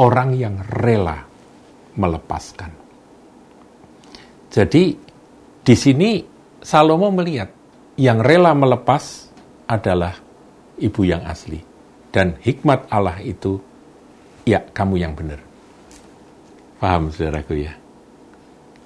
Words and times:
orang 0.00 0.32
yang 0.32 0.56
rela 0.64 1.20
melepaskan. 1.94 2.72
Jadi 4.50 4.96
di 5.60 5.74
sini 5.76 6.24
Salomo 6.60 7.12
melihat 7.12 7.52
yang 8.00 8.24
rela 8.24 8.56
melepas 8.56 9.28
adalah 9.68 10.16
ibu 10.80 11.00
yang 11.04 11.22
asli. 11.28 11.60
Dan 12.10 12.34
hikmat 12.42 12.90
Allah 12.90 13.22
itu, 13.22 13.60
ya 14.42 14.66
kamu 14.66 14.94
yang 14.98 15.14
benar. 15.14 15.38
Paham 16.80 17.12
saudaraku 17.14 17.54
ya? 17.54 17.72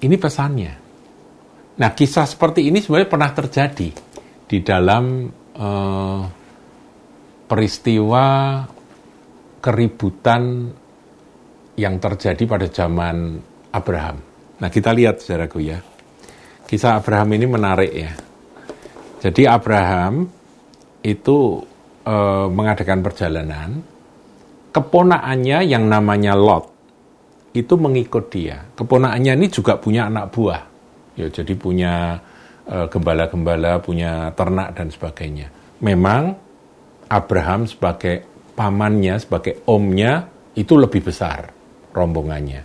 Ini 0.03 0.15
pesannya. 0.19 0.73
Nah 1.75 1.89
kisah 1.95 2.29
seperti 2.29 2.69
ini 2.69 2.83
sebenarnya 2.83 3.09
pernah 3.09 3.31
terjadi 3.33 3.89
di 4.45 4.57
dalam 4.61 5.25
uh, 5.57 6.21
peristiwa 7.49 8.25
keributan 9.57 10.69
yang 11.75 11.99
terjadi 11.99 12.43
pada 12.47 12.67
zaman 12.71 13.39
Abraham. 13.75 14.17
Nah 14.63 14.69
kita 14.71 14.95
lihat 14.95 15.19
saudaraku 15.19 15.59
ya. 15.59 15.79
Kisah 16.65 16.97
Abraham 16.97 17.35
ini 17.35 17.45
menarik 17.45 17.91
ya. 17.91 18.11
Jadi 19.21 19.45
Abraham 19.45 20.25
itu 21.05 21.61
e, 22.01 22.15
mengadakan 22.49 22.99
perjalanan, 23.05 23.69
keponaannya 24.73 25.59
yang 25.67 25.85
namanya 25.85 26.33
Lot 26.33 26.71
itu 27.53 27.75
mengikut 27.77 28.31
dia. 28.33 28.65
Keponaannya 28.73 29.33
ini 29.37 29.47
juga 29.51 29.77
punya 29.77 30.09
anak 30.09 30.33
buah, 30.33 30.61
ya 31.19 31.27
jadi 31.29 31.53
punya 31.53 32.17
e, 32.65 32.87
gembala-gembala, 32.89 33.77
punya 33.83 34.33
ternak 34.33 34.73
dan 34.73 34.89
sebagainya. 34.89 35.51
Memang 35.83 36.33
Abraham 37.11 37.69
sebagai 37.69 38.25
pamannya, 38.57 39.21
sebagai 39.21 39.61
omnya 39.69 40.25
itu 40.55 40.73
lebih 40.79 41.05
besar 41.05 41.54
rombongannya. 41.95 42.61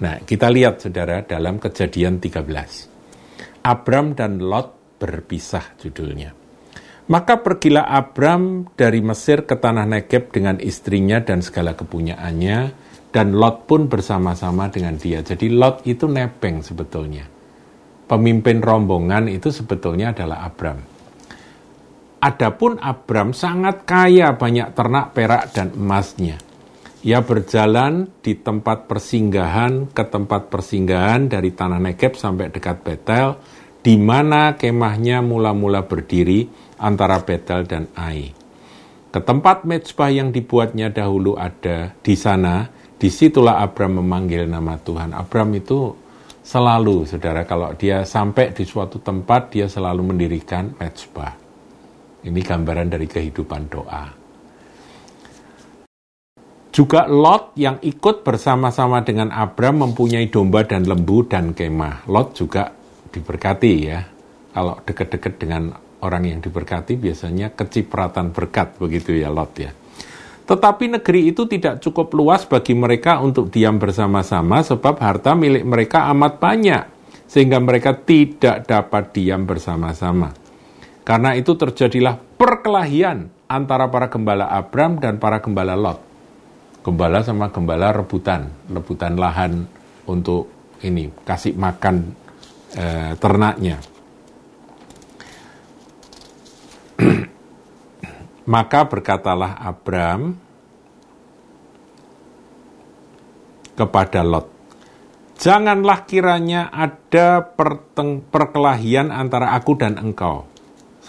Nah, 0.00 0.22
kita 0.22 0.46
lihat 0.48 0.80
saudara 0.80 1.26
dalam 1.26 1.58
kejadian 1.58 2.22
13. 2.22 3.66
Abram 3.66 4.14
dan 4.14 4.38
Lot 4.38 4.96
berpisah 4.96 5.76
judulnya. 5.76 6.32
Maka 7.10 7.42
pergilah 7.42 7.90
Abram 7.90 8.70
dari 8.78 9.02
Mesir 9.02 9.42
ke 9.42 9.58
tanah 9.58 9.82
Negeb 9.82 10.30
dengan 10.30 10.62
istrinya 10.62 11.18
dan 11.18 11.42
segala 11.42 11.74
kepunyaannya, 11.74 12.58
dan 13.10 13.34
Lot 13.34 13.66
pun 13.66 13.90
bersama-sama 13.90 14.70
dengan 14.70 14.94
dia. 14.94 15.20
Jadi 15.20 15.50
Lot 15.50 15.82
itu 15.84 16.06
nebeng 16.06 16.62
sebetulnya. 16.62 17.26
Pemimpin 18.06 18.62
rombongan 18.62 19.26
itu 19.26 19.50
sebetulnya 19.50 20.14
adalah 20.14 20.46
Abram. 20.46 20.78
Adapun 22.20 22.78
Abram 22.78 23.34
sangat 23.34 23.82
kaya 23.88 24.36
banyak 24.36 24.76
ternak 24.76 25.10
perak 25.10 25.50
dan 25.50 25.74
emasnya. 25.74 26.49
Ia 27.00 27.24
berjalan 27.24 28.12
di 28.20 28.36
tempat 28.36 28.84
persinggahan 28.84 29.88
ke 29.88 30.04
tempat 30.04 30.52
persinggahan 30.52 31.32
dari 31.32 31.48
tanah 31.56 31.80
Negeb 31.80 32.12
sampai 32.12 32.52
dekat 32.52 32.84
Betel, 32.84 33.40
di 33.80 33.96
mana 33.96 34.60
kemahnya 34.60 35.24
mula-mula 35.24 35.88
berdiri, 35.88 36.44
antara 36.76 37.24
Betel 37.24 37.64
dan 37.64 37.88
Ai. 37.96 38.28
Ke 39.08 39.16
tempat 39.24 39.64
mezbah 39.64 40.12
yang 40.12 40.28
dibuatnya 40.28 40.92
dahulu 40.92 41.40
ada 41.40 41.96
di 42.04 42.12
sana, 42.20 42.68
di 43.00 43.08
situlah 43.08 43.64
Abram 43.64 43.96
memanggil 44.04 44.44
nama 44.44 44.76
Tuhan. 44.76 45.16
Abram 45.16 45.48
itu 45.56 45.96
selalu, 46.44 47.08
saudara, 47.08 47.48
kalau 47.48 47.72
dia 47.80 48.04
sampai 48.04 48.52
di 48.52 48.68
suatu 48.68 49.00
tempat, 49.00 49.56
dia 49.56 49.72
selalu 49.72 50.12
mendirikan 50.12 50.76
mezbah. 50.76 51.32
Ini 52.28 52.40
gambaran 52.44 52.92
dari 52.92 53.08
kehidupan 53.08 53.62
doa. 53.72 54.19
Juga 56.80 57.04
Lot 57.04 57.60
yang 57.60 57.76
ikut 57.84 58.24
bersama-sama 58.24 59.04
dengan 59.04 59.28
Abram 59.28 59.84
mempunyai 59.84 60.32
domba 60.32 60.64
dan 60.64 60.88
lembu 60.88 61.28
dan 61.28 61.52
kemah. 61.52 62.08
Lot 62.08 62.32
juga 62.32 62.72
diberkati 63.12 63.72
ya. 63.84 64.00
Kalau 64.48 64.80
dekat-dekat 64.80 65.36
dengan 65.36 65.76
orang 66.00 66.24
yang 66.24 66.40
diberkati 66.40 66.96
biasanya 66.96 67.52
kecipratan 67.52 68.32
berkat 68.32 68.80
begitu 68.80 69.12
ya 69.12 69.28
Lot 69.28 69.52
ya. 69.60 69.76
Tetapi 70.48 70.96
negeri 70.96 71.28
itu 71.28 71.44
tidak 71.44 71.84
cukup 71.84 72.16
luas 72.16 72.48
bagi 72.48 72.72
mereka 72.72 73.20
untuk 73.20 73.52
diam 73.52 73.76
bersama-sama 73.76 74.64
sebab 74.64 74.96
harta 75.04 75.36
milik 75.36 75.68
mereka 75.68 76.08
amat 76.16 76.40
banyak 76.40 76.84
sehingga 77.28 77.60
mereka 77.60 77.92
tidak 77.92 78.64
dapat 78.64 79.12
diam 79.12 79.44
bersama-sama. 79.44 80.32
Karena 81.04 81.36
itu 81.36 81.52
terjadilah 81.60 82.16
perkelahian 82.40 83.28
antara 83.52 83.84
para 83.92 84.08
gembala 84.08 84.48
Abram 84.48 84.96
dan 84.96 85.20
para 85.20 85.44
gembala 85.44 85.76
Lot. 85.76 86.09
Gembala 86.80 87.20
sama 87.20 87.52
gembala 87.52 87.92
rebutan, 87.92 88.48
rebutan 88.72 89.20
lahan 89.20 89.68
untuk 90.08 90.48
ini 90.80 91.12
kasih 91.28 91.52
makan 91.52 92.16
eh, 92.72 93.12
ternaknya. 93.20 93.76
Maka 98.52 98.80
berkatalah 98.88 99.60
Abram 99.60 100.34
kepada 103.76 104.24
Lot, 104.24 104.60
Janganlah 105.40 106.04
kiranya 106.04 106.68
ada 106.68 107.40
perkelahian 108.28 109.08
antara 109.08 109.56
aku 109.56 109.72
dan 109.72 109.96
engkau. 109.96 110.49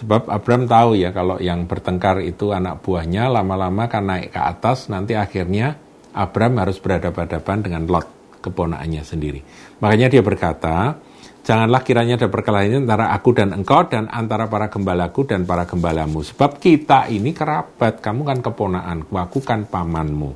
Sebab 0.02 0.26
Abram 0.26 0.66
tahu 0.66 0.98
ya 0.98 1.14
kalau 1.14 1.38
yang 1.38 1.70
bertengkar 1.70 2.18
itu 2.26 2.50
anak 2.50 2.82
buahnya 2.82 3.30
lama-lama 3.30 3.86
kan 3.86 4.02
naik 4.02 4.34
ke 4.34 4.40
atas 4.42 4.90
nanti 4.90 5.14
akhirnya 5.14 5.78
Abram 6.10 6.58
harus 6.58 6.82
berhadapan-hadapan 6.82 7.58
dengan 7.62 7.82
Lot, 7.86 8.10
keponakannya 8.42 9.06
sendiri. 9.06 9.40
Makanya 9.78 10.10
dia 10.10 10.20
berkata, 10.26 10.98
Janganlah 11.42 11.82
kiranya 11.82 12.14
ada 12.14 12.30
perkelahian 12.30 12.86
antara 12.86 13.10
aku 13.10 13.34
dan 13.34 13.50
engkau 13.50 13.82
dan 13.90 14.06
antara 14.06 14.46
para 14.46 14.70
gembalaku 14.70 15.26
dan 15.26 15.42
para 15.42 15.66
gembalamu. 15.66 16.22
Sebab 16.22 16.62
kita 16.62 17.10
ini 17.10 17.34
kerabat, 17.34 17.98
kamu 17.98 18.22
kan 18.22 18.38
keponakanku, 18.38 19.14
aku 19.18 19.38
kan 19.42 19.66
pamanmu. 19.66 20.30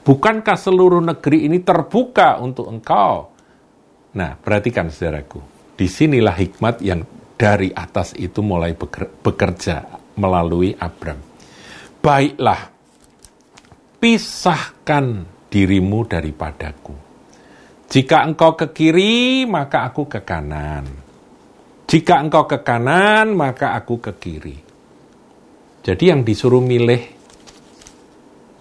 Bukankah 0.00 0.56
seluruh 0.56 1.04
negeri 1.04 1.44
ini 1.44 1.60
terbuka 1.60 2.40
untuk 2.40 2.72
engkau? 2.72 3.36
Nah, 4.16 4.32
perhatikan 4.40 4.88
saudaraku. 4.88 5.44
Di 5.76 5.84
sinilah 5.84 6.32
hikmat 6.40 6.80
yang 6.80 7.04
dari 7.40 7.72
atas 7.72 8.12
itu 8.20 8.44
mulai 8.44 8.76
bekerja 9.24 9.88
melalui 10.20 10.76
Abram. 10.76 11.16
Baiklah, 12.04 12.68
pisahkan 13.96 15.24
dirimu 15.48 16.04
daripadaku 16.04 17.10
jika 17.90 18.22
engkau 18.22 18.54
ke 18.54 18.70
kiri, 18.70 19.50
maka 19.50 19.82
aku 19.90 20.06
ke 20.06 20.22
kanan. 20.22 20.86
Jika 21.90 22.22
engkau 22.22 22.46
ke 22.46 22.62
kanan, 22.62 23.34
maka 23.34 23.74
aku 23.74 23.98
ke 23.98 24.14
kiri. 24.14 24.54
Jadi 25.82 26.14
yang 26.14 26.22
disuruh 26.22 26.62
milih 26.62 27.02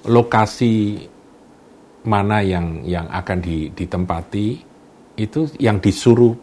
lokasi 0.10 1.06
mana 2.10 2.42
yang 2.42 2.82
yang 2.90 3.06
akan 3.06 3.38
ditempati 3.78 4.48
itu 5.22 5.46
yang 5.62 5.78
disuruh 5.78 6.34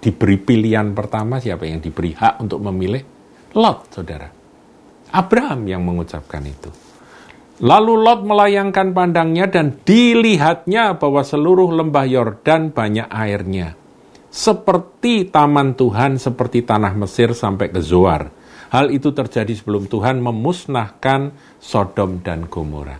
diberi 0.00 0.40
pilihan 0.40 0.96
pertama 0.96 1.38
siapa 1.38 1.68
yang 1.68 1.78
diberi 1.84 2.16
hak 2.16 2.40
untuk 2.40 2.64
memilih 2.64 3.04
Lot, 3.50 3.90
saudara. 3.90 4.30
Abraham 5.10 5.66
yang 5.66 5.82
mengucapkan 5.82 6.40
itu. 6.46 6.70
Lalu 7.60 7.92
Lot 7.98 8.24
melayangkan 8.24 8.96
pandangnya 8.96 9.50
dan 9.50 9.76
dilihatnya 9.84 10.96
bahwa 10.96 11.20
seluruh 11.20 11.68
lembah 11.76 12.06
Yordan 12.08 12.72
banyak 12.72 13.10
airnya. 13.10 13.76
Seperti 14.30 15.28
taman 15.28 15.74
Tuhan, 15.74 16.16
seperti 16.16 16.62
tanah 16.62 16.94
Mesir 16.94 17.34
sampai 17.34 17.68
ke 17.68 17.82
Zoar. 17.82 18.30
Hal 18.70 18.94
itu 18.94 19.10
terjadi 19.10 19.50
sebelum 19.50 19.90
Tuhan 19.90 20.22
memusnahkan 20.22 21.34
Sodom 21.58 22.22
dan 22.22 22.46
Gomora. 22.46 22.96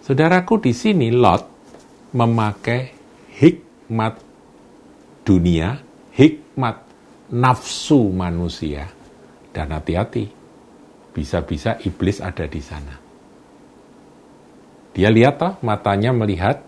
Saudaraku 0.00 0.64
di 0.64 0.72
sini 0.72 1.12
Lot 1.12 1.44
memakai 2.16 2.88
hikmat 3.36 4.16
dunia, 5.28 5.76
hikmat 6.14 6.76
nafsu 7.34 8.10
manusia. 8.14 8.86
Dan 9.54 9.70
hati-hati, 9.70 10.26
bisa-bisa 11.14 11.78
iblis 11.86 12.18
ada 12.18 12.42
di 12.50 12.58
sana. 12.58 12.94
Dia 14.94 15.10
lihat 15.10 15.38
toh, 15.38 15.54
matanya 15.62 16.10
melihat, 16.10 16.58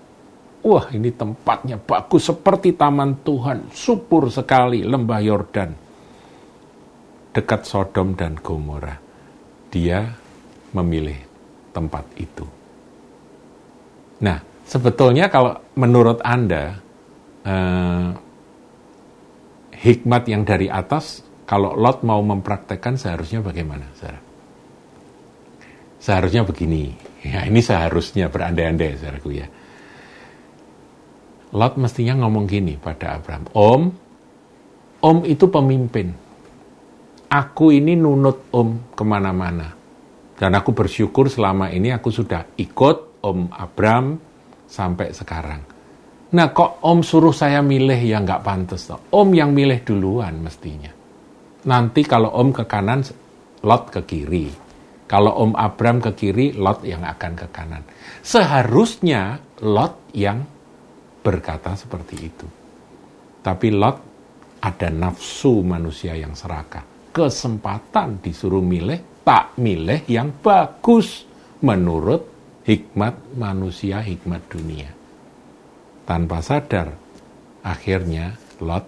wah 0.62 0.86
ini 0.94 1.10
tempatnya 1.10 1.78
bagus 1.82 2.30
seperti 2.30 2.74
taman 2.74 3.22
Tuhan, 3.26 3.70
subur 3.74 4.30
sekali 4.30 4.86
lembah 4.86 5.20
Yordan. 5.22 5.70
Dekat 7.34 7.66
Sodom 7.66 8.14
dan 8.14 8.38
Gomora. 8.38 8.94
Dia 9.70 10.06
memilih 10.74 11.18
tempat 11.74 12.06
itu. 12.16 12.46
Nah, 14.22 14.38
sebetulnya 14.64 15.28
kalau 15.28 15.58
menurut 15.76 16.22
Anda, 16.24 16.80
eh, 17.44 18.08
hikmat 19.80 20.28
yang 20.28 20.42
dari 20.44 20.72
atas, 20.72 21.20
kalau 21.44 21.76
Lot 21.76 22.02
mau 22.02 22.20
mempraktekkan 22.24 22.96
seharusnya 22.96 23.44
bagaimana, 23.44 23.86
Sarah? 23.96 24.26
seharusnya 26.06 26.46
begini. 26.46 26.94
Ya, 27.26 27.42
ini 27.42 27.58
seharusnya 27.58 28.30
berandai-andai, 28.30 28.94
saudaraku 29.02 29.30
ya. 29.34 29.50
Lot 31.50 31.74
mestinya 31.82 32.22
ngomong 32.22 32.46
gini 32.46 32.78
pada 32.78 33.18
Abraham, 33.18 33.50
Om, 33.50 33.82
Om 35.02 35.18
itu 35.26 35.50
pemimpin. 35.50 36.14
Aku 37.26 37.74
ini 37.74 37.98
nunut 37.98 38.46
Om 38.54 38.94
ke 38.94 39.02
mana-mana. 39.02 39.74
Dan 40.36 40.52
aku 40.54 40.70
bersyukur 40.76 41.26
selama 41.26 41.72
ini 41.74 41.90
aku 41.90 42.14
sudah 42.14 42.46
ikut 42.54 43.18
Om 43.24 43.50
Abraham 43.50 44.20
sampai 44.70 45.10
sekarang. 45.10 45.75
Nah 46.26 46.50
kok 46.50 46.82
Om 46.82 47.06
suruh 47.06 47.30
saya 47.30 47.62
milih 47.62 47.98
yang 48.02 48.26
nggak 48.26 48.42
pantas. 48.42 48.90
Om 48.90 49.28
yang 49.30 49.54
milih 49.54 49.86
duluan 49.86 50.42
mestinya. 50.42 50.90
Nanti 51.70 52.02
kalau 52.02 52.34
Om 52.34 52.50
ke 52.50 52.64
kanan, 52.66 53.06
Lot 53.62 53.94
ke 53.94 54.02
kiri. 54.02 54.50
Kalau 55.06 55.38
Om 55.38 55.54
Abraham 55.54 56.02
ke 56.02 56.10
kiri, 56.18 56.50
Lot 56.58 56.82
yang 56.82 57.06
akan 57.06 57.32
ke 57.38 57.46
kanan. 57.54 57.82
Seharusnya 58.26 59.38
Lot 59.62 60.10
yang 60.18 60.42
berkata 61.22 61.78
seperti 61.78 62.16
itu. 62.18 62.46
Tapi 63.42 63.70
Lot 63.70 63.96
ada 64.62 64.88
nafsu 64.90 65.62
manusia 65.62 66.18
yang 66.18 66.34
serakah. 66.34 67.14
Kesempatan 67.14 68.18
disuruh 68.18 68.62
milih, 68.62 69.22
tak 69.22 69.54
milih 69.62 70.02
yang 70.10 70.34
bagus 70.42 71.22
menurut 71.62 72.22
hikmat 72.66 73.38
manusia, 73.38 74.02
hikmat 74.02 74.42
dunia. 74.50 74.95
Tanpa 76.06 76.38
sadar, 76.38 76.94
akhirnya 77.66 78.38
Lot 78.62 78.86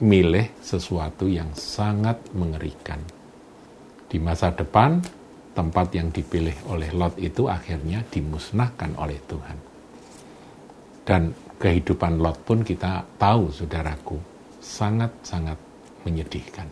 milih 0.00 0.48
sesuatu 0.64 1.28
yang 1.28 1.52
sangat 1.52 2.16
mengerikan. 2.32 2.98
Di 4.08 4.16
masa 4.16 4.56
depan, 4.56 5.04
tempat 5.52 5.92
yang 5.92 6.08
dipilih 6.08 6.56
oleh 6.72 6.88
Lot 6.96 7.20
itu 7.20 7.52
akhirnya 7.52 8.00
dimusnahkan 8.08 8.96
oleh 8.96 9.20
Tuhan. 9.28 9.58
Dan 11.04 11.36
kehidupan 11.60 12.16
Lot 12.16 12.40
pun 12.48 12.64
kita 12.64 13.04
tahu, 13.20 13.52
saudaraku, 13.52 14.16
sangat-sangat 14.64 15.60
menyedihkan. 16.08 16.64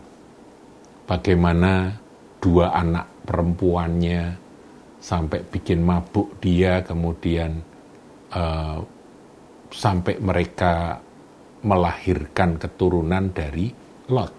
Bagaimana 1.05 1.93
dua 2.41 2.73
anak 2.73 3.05
perempuannya 3.29 4.33
sampai 4.97 5.45
bikin 5.45 5.85
mabuk 5.85 6.41
dia, 6.41 6.81
kemudian 6.81 7.61
uh, 8.33 8.96
sampai 9.71 10.19
mereka 10.19 11.01
melahirkan 11.63 12.55
keturunan 12.61 13.33
dari 13.33 13.71
Lot. 14.07 14.33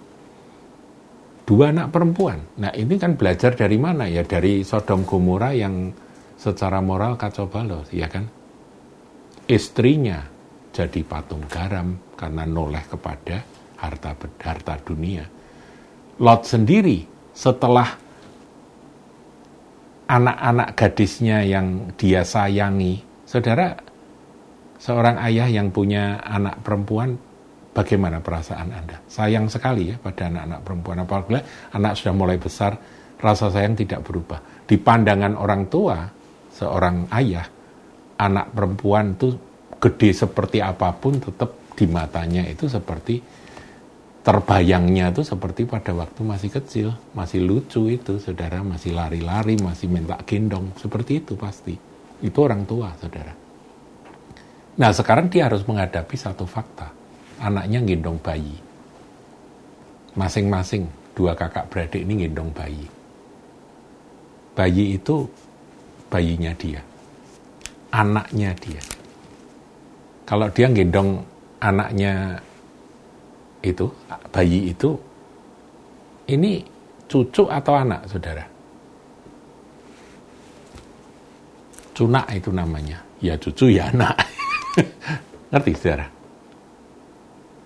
Dua 1.44 1.72
anak 1.72 1.92
perempuan. 1.92 2.60
Nah 2.60 2.72
ini 2.76 3.00
kan 3.00 3.16
belajar 3.16 3.56
dari 3.56 3.80
mana 3.80 4.04
ya? 4.04 4.24
Dari 4.24 4.64
Sodom 4.64 5.08
Gomora 5.08 5.52
yang 5.56 5.92
secara 6.36 6.84
moral 6.84 7.16
kacau 7.16 7.48
balau, 7.48 7.84
ya 7.88 8.08
kan? 8.08 8.28
Istrinya 9.48 10.28
jadi 10.72 11.00
patung 11.04 11.48
garam 11.48 11.96
karena 12.16 12.44
noleh 12.44 12.84
kepada 12.84 13.40
harta 13.80 14.12
harta 14.44 14.74
dunia. 14.84 15.24
Lot 16.20 16.44
sendiri 16.44 17.08
setelah 17.32 17.96
anak-anak 20.08 20.68
gadisnya 20.76 21.44
yang 21.44 21.96
dia 21.96 22.24
sayangi, 22.24 23.00
saudara, 23.24 23.87
seorang 24.78 25.18
ayah 25.26 25.50
yang 25.50 25.74
punya 25.74 26.22
anak 26.22 26.62
perempuan, 26.62 27.18
bagaimana 27.74 28.22
perasaan 28.22 28.70
Anda? 28.70 28.98
Sayang 29.06 29.50
sekali 29.50 29.92
ya 29.92 29.96
pada 29.98 30.30
anak-anak 30.30 30.60
perempuan, 30.64 30.98
apabila 31.02 31.40
anak 31.74 31.92
sudah 31.98 32.14
mulai 32.14 32.38
besar, 32.38 32.78
rasa 33.18 33.50
sayang 33.50 33.74
tidak 33.74 34.06
berubah. 34.06 34.38
Di 34.64 34.78
pandangan 34.78 35.34
orang 35.34 35.66
tua, 35.66 35.98
seorang 36.54 37.10
ayah, 37.14 37.46
anak 38.18 38.54
perempuan 38.54 39.18
itu 39.18 39.34
gede 39.78 40.10
seperti 40.10 40.58
apa 40.58 40.90
pun 40.94 41.22
tetap 41.22 41.54
di 41.78 41.86
matanya 41.86 42.42
itu 42.42 42.66
seperti 42.66 43.22
terbayangnya 44.26 45.14
itu 45.14 45.22
seperti 45.24 45.64
pada 45.64 45.94
waktu 45.96 46.20
masih 46.20 46.50
kecil, 46.52 46.88
masih 47.16 47.40
lucu 47.40 47.88
itu, 47.88 48.20
saudara, 48.20 48.60
masih 48.60 48.92
lari-lari, 48.92 49.56
masih 49.56 49.88
minta 49.88 50.20
gendong, 50.26 50.74
seperti 50.76 51.24
itu 51.24 51.32
pasti. 51.32 51.72
Itu 52.20 52.44
orang 52.44 52.68
tua, 52.68 52.92
saudara. 53.00 53.47
Nah 54.78 54.94
sekarang 54.94 55.26
dia 55.26 55.50
harus 55.50 55.66
menghadapi 55.66 56.14
satu 56.14 56.46
fakta, 56.46 56.88
anaknya 57.42 57.82
gendong 57.82 58.18
bayi. 58.22 58.54
Masing-masing 60.14 60.86
dua 61.18 61.34
kakak 61.34 61.66
beradik 61.66 62.06
ini 62.06 62.26
gendong 62.26 62.54
bayi. 62.54 62.86
Bayi 64.54 64.98
itu 64.98 65.26
bayinya 66.10 66.54
dia, 66.54 66.82
anaknya 67.90 68.54
dia 68.58 68.82
kalau 70.28 70.44
dia 70.52 70.68
gendong 70.68 71.24
anaknya 71.56 72.36
itu, 73.64 73.88
bayi 74.28 74.76
itu, 74.76 74.92
ini 76.28 76.60
cucu 77.08 77.48
atau 77.48 77.72
anak, 77.72 78.04
saudara? 78.04 78.44
Cunak 81.96 82.28
itu 82.36 82.52
namanya. 82.52 83.00
Ya 83.24 83.40
cucu 83.40 83.72
ya 83.72 83.88
anak. 83.88 84.20
Ngerti, 85.52 85.72
saudara? 85.76 86.06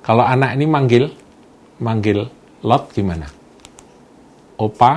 Kalau 0.03 0.25
anak 0.26 0.59
ini 0.59 0.67
manggil, 0.67 1.05
manggil 1.79 2.26
Lot 2.62 2.94
gimana? 2.94 3.26
Opa 4.59 4.93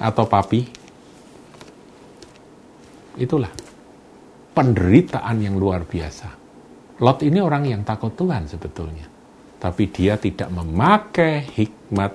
atau 0.00 0.24
papi? 0.28 0.60
Itulah 3.16 3.52
penderitaan 4.52 5.36
yang 5.40 5.56
luar 5.56 5.84
biasa. 5.84 6.28
Lot 7.00 7.24
ini 7.24 7.40
orang 7.40 7.68
yang 7.68 7.82
takut 7.84 8.12
Tuhan 8.12 8.48
sebetulnya. 8.48 9.08
Tapi 9.56 9.88
dia 9.88 10.20
tidak 10.20 10.52
memakai 10.52 11.44
hikmat 11.48 12.12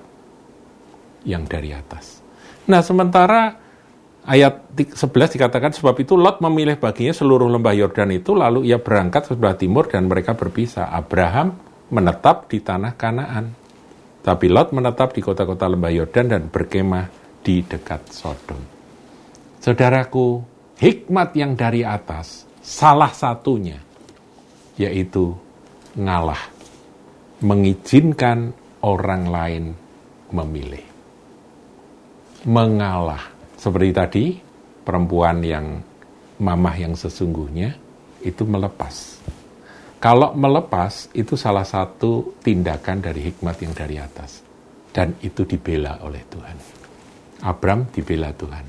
yang 1.25 1.43
dari 1.49 1.73
atas. 1.73 2.21
Nah 2.69 2.81
sementara 2.85 3.66
ayat 4.27 4.75
11 4.75 5.07
dikatakan 5.39 5.71
sebab 5.71 5.95
itu 6.03 6.19
Lot 6.19 6.43
memilih 6.43 6.75
baginya 6.75 7.15
seluruh 7.15 7.47
lembah 7.47 7.73
Yordan 7.73 8.11
itu 8.11 8.35
lalu 8.35 8.67
ia 8.67 8.77
berangkat 8.77 9.31
ke 9.31 9.33
sebelah 9.33 9.55
timur 9.55 9.87
dan 9.87 10.11
mereka 10.11 10.35
berpisah. 10.35 10.91
Abraham 10.91 11.55
menetap 11.89 12.51
di 12.51 12.59
tanah 12.59 12.93
Kanaan. 12.99 13.55
Tapi 14.21 14.51
Lot 14.51 14.75
menetap 14.75 15.15
di 15.15 15.23
kota-kota 15.23 15.71
lembah 15.71 15.89
Yordan 15.89 16.27
dan 16.27 16.43
berkemah 16.51 17.07
di 17.39 17.63
dekat 17.63 18.11
Sodom. 18.11 18.59
Saudaraku, 19.63 20.43
hikmat 20.83 21.31
yang 21.39 21.55
dari 21.55 21.87
atas, 21.87 22.43
salah 22.59 23.15
satunya 23.15 23.79
yaitu 24.77 25.33
ngalah, 25.97 26.53
mengizinkan 27.41 28.53
orang 28.85 29.23
lain 29.25 29.63
memilih. 30.29 30.85
Mengalah, 32.45 33.36
seperti 33.57 33.89
tadi, 33.89 34.25
perempuan 34.85 35.41
yang 35.41 35.81
mamah 36.37 36.75
yang 36.77 36.93
sesungguhnya 36.93 37.73
itu 38.21 38.45
melepas. 38.45 39.17
Kalau 39.97 40.37
melepas, 40.37 41.09
itu 41.17 41.33
salah 41.33 41.65
satu 41.65 42.37
tindakan 42.45 43.01
dari 43.01 43.33
hikmat 43.33 43.57
yang 43.65 43.73
dari 43.73 43.97
atas. 43.97 44.45
Dan 44.93 45.17
itu 45.25 45.41
dibela 45.45 45.97
oleh 46.05 46.21
Tuhan. 46.29 46.57
Abram 47.41 47.89
dibela 47.89 48.29
Tuhan. 48.33 48.65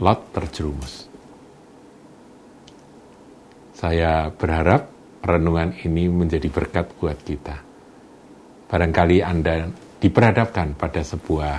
Lot 0.00 0.20
terjerumus. 0.32 0.94
Saya 3.76 4.32
berharap 4.32 4.88
renungan 5.20 5.76
ini 5.84 6.08
menjadi 6.08 6.48
berkat 6.48 6.96
buat 6.96 7.20
kita. 7.20 7.56
Barangkali 8.68 9.20
Anda 9.20 9.68
diperhadapkan 10.00 10.76
pada 10.76 11.00
sebuah 11.04 11.54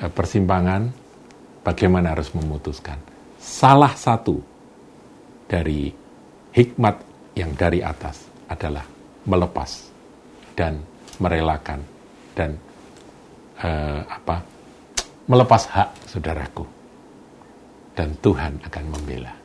eh, 0.00 0.10
persimpangan, 0.12 1.07
bagaimana 1.68 2.16
harus 2.16 2.32
memutuskan. 2.32 2.96
Salah 3.36 3.92
satu 3.92 4.40
dari 5.44 5.92
hikmat 6.56 6.96
yang 7.36 7.52
dari 7.52 7.84
atas 7.84 8.24
adalah 8.48 8.88
melepas 9.28 9.92
dan 10.56 10.80
merelakan 11.20 11.84
dan 12.32 12.56
uh, 13.60 14.00
apa 14.08 14.40
melepas 15.28 15.62
hak 15.68 16.08
saudaraku 16.08 16.64
dan 17.92 18.16
Tuhan 18.16 18.64
akan 18.64 18.84
membela. 18.88 19.36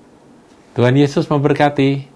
Tuhan 0.73 0.95
Yesus 0.95 1.27
memberkati. 1.27 2.12